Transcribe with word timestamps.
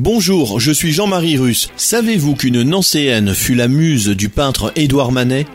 Bonjour, 0.00 0.58
je 0.58 0.72
suis 0.72 0.92
Jean-Marie 0.92 1.38
Russe. 1.38 1.68
Savez-vous 1.76 2.34
qu'une 2.34 2.62
Nancéenne 2.62 3.34
fut 3.34 3.54
la 3.54 3.68
muse 3.68 4.08
du 4.08 4.28
peintre 4.28 4.72
Édouard 4.74 5.12
Manet? 5.12 5.46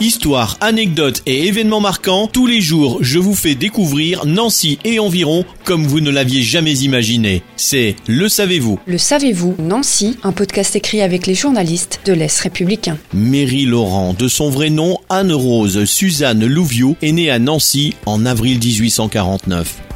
Histoire, 0.00 0.56
anecdotes 0.60 1.22
et 1.26 1.48
événements 1.48 1.80
marquants, 1.80 2.28
tous 2.28 2.46
les 2.46 2.60
jours 2.60 2.98
je 3.00 3.18
vous 3.18 3.34
fais 3.34 3.56
découvrir 3.56 4.26
Nancy 4.26 4.78
et 4.84 5.00
environ 5.00 5.44
comme 5.64 5.88
vous 5.88 5.98
ne 5.98 6.10
l'aviez 6.10 6.40
jamais 6.40 6.74
imaginé. 6.78 7.42
C'est 7.56 7.96
Le 8.06 8.28
Savez-vous 8.28 8.78
Le 8.86 8.96
Savez-vous 8.96 9.56
Nancy, 9.58 10.16
un 10.22 10.30
podcast 10.30 10.76
écrit 10.76 11.02
avec 11.02 11.26
les 11.26 11.34
journalistes 11.34 12.00
de 12.04 12.12
l'Est 12.12 12.38
républicain. 12.38 12.96
Mary 13.12 13.64
Laurent, 13.64 14.14
de 14.16 14.28
son 14.28 14.50
vrai 14.50 14.70
nom 14.70 14.98
Anne-Rose 15.08 15.84
Suzanne 15.84 16.46
Louviot, 16.46 16.96
est 17.02 17.10
née 17.10 17.30
à 17.30 17.40
Nancy 17.40 17.94
en 18.06 18.24
avril 18.24 18.58
1849. 18.58 19.87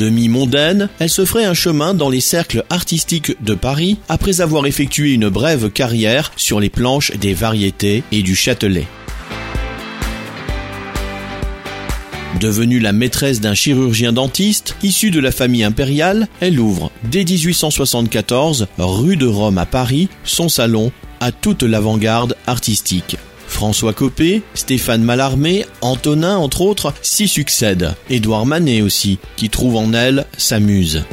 Demi-mondaine, 0.00 0.88
elle 0.98 1.10
se 1.10 1.26
ferait 1.26 1.44
un 1.44 1.52
chemin 1.52 1.92
dans 1.92 2.08
les 2.08 2.22
cercles 2.22 2.64
artistiques 2.70 3.36
de 3.44 3.54
Paris 3.54 3.98
après 4.08 4.40
avoir 4.40 4.64
effectué 4.64 5.12
une 5.12 5.28
brève 5.28 5.70
carrière 5.70 6.32
sur 6.36 6.58
les 6.58 6.70
planches 6.70 7.12
des 7.18 7.34
variétés 7.34 8.02
et 8.10 8.22
du 8.22 8.34
Châtelet. 8.34 8.86
Devenue 12.40 12.80
la 12.80 12.92
maîtresse 12.92 13.42
d'un 13.42 13.52
chirurgien 13.52 14.14
dentiste 14.14 14.74
issu 14.82 15.10
de 15.10 15.20
la 15.20 15.32
famille 15.32 15.64
impériale, 15.64 16.28
elle 16.40 16.58
ouvre 16.58 16.90
dès 17.04 17.24
1874, 17.24 18.68
rue 18.78 19.18
de 19.18 19.26
Rome 19.26 19.58
à 19.58 19.66
Paris, 19.66 20.08
son 20.24 20.48
salon 20.48 20.92
à 21.20 21.30
toute 21.30 21.62
l'avant-garde 21.62 22.36
artistique. 22.46 23.18
François 23.50 23.92
Copé, 23.92 24.42
Stéphane 24.54 25.02
Mallarmé, 25.02 25.66
Antonin 25.82 26.38
entre 26.38 26.62
autres 26.62 26.94
s'y 27.02 27.28
succèdent. 27.28 27.94
Édouard 28.08 28.46
Manet 28.46 28.80
aussi, 28.80 29.18
qui 29.36 29.50
trouve 29.50 29.76
en 29.76 29.92
elle 29.92 30.24
sa 30.38 30.60
muse. 30.60 31.04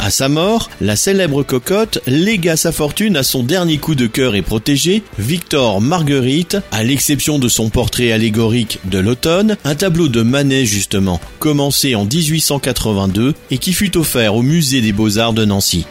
À 0.00 0.10
sa 0.10 0.28
mort, 0.28 0.70
la 0.80 0.94
célèbre 0.94 1.42
cocotte 1.42 1.98
légua 2.06 2.56
sa 2.56 2.70
fortune 2.70 3.16
à 3.16 3.22
son 3.22 3.42
dernier 3.42 3.78
coup 3.78 3.94
de 3.94 4.06
cœur 4.06 4.36
et 4.36 4.42
protégé, 4.42 5.02
Victor 5.18 5.80
Marguerite, 5.80 6.56
à 6.70 6.84
l'exception 6.84 7.38
de 7.38 7.48
son 7.48 7.68
portrait 7.68 8.12
allégorique 8.12 8.78
de 8.84 8.98
l'automne, 8.98 9.56
un 9.64 9.74
tableau 9.74 10.08
de 10.08 10.22
Manet 10.22 10.64
justement, 10.64 11.20
commencé 11.40 11.94
en 11.94 12.04
1882 12.04 13.34
et 13.50 13.58
qui 13.58 13.72
fut 13.72 13.98
offert 13.98 14.34
au 14.34 14.42
musée 14.42 14.80
des 14.80 14.92
beaux-arts 14.92 15.34
de 15.34 15.44
Nancy. 15.44 15.84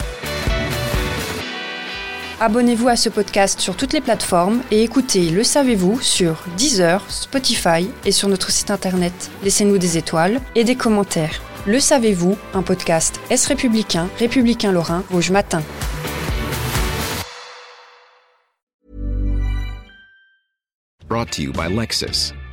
Abonnez-vous 2.40 2.88
à 2.88 2.96
ce 2.96 3.10
podcast 3.10 3.60
sur 3.60 3.76
toutes 3.76 3.94
les 3.94 4.02
plateformes 4.02 4.62
et 4.70 4.84
écoutez 4.84 5.32
Le 5.32 5.44
Savez-vous 5.44 6.00
sur 6.02 6.44
Deezer, 6.56 7.04
Spotify 7.10 7.90
et 8.06 8.12
sur 8.12 8.30
notre 8.30 8.52
site 8.52 8.70
internet. 8.70 9.32
Laissez-nous 9.42 9.80
des 9.80 9.98
étoiles 9.98 10.40
et 10.54 10.64
des 10.64 10.76
commentaires. 10.76 11.42
Le 11.66 11.80
Savez-vous, 11.80 12.38
un 12.54 12.62
podcast 12.62 13.20
Est 13.32 13.44
républicain, 13.48 14.08
républicain 14.20 14.72
lorrain, 14.72 15.04
Rouge 15.10 15.32
Matin. 15.32 15.64
Brought 21.08 21.32
to 21.32 21.42
you 21.42 21.52
by 21.52 21.68
Lexus. 21.70 22.34